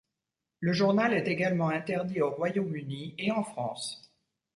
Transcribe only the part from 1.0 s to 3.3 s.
est également interdit au Royaume-Uni